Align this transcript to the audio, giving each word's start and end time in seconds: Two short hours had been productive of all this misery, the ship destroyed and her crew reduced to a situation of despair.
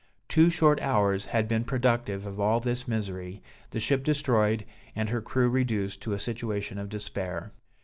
Two 0.27 0.49
short 0.49 0.81
hours 0.81 1.27
had 1.27 1.47
been 1.47 1.63
productive 1.63 2.25
of 2.25 2.39
all 2.39 2.59
this 2.59 2.87
misery, 2.87 3.43
the 3.69 3.79
ship 3.79 4.03
destroyed 4.03 4.65
and 4.95 5.09
her 5.09 5.21
crew 5.21 5.47
reduced 5.47 6.01
to 6.01 6.13
a 6.13 6.19
situation 6.19 6.79
of 6.79 6.89
despair. 6.89 7.51